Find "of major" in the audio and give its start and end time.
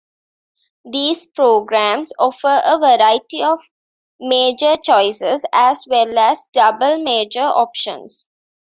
3.43-4.75